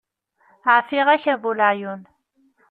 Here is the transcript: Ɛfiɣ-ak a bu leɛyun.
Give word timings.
Ɛfiɣ-ak 0.75 1.23
a 1.33 1.35
bu 1.41 1.51
leɛyun. 1.57 2.01